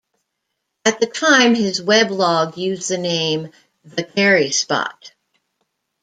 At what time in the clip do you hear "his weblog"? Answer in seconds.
1.53-2.57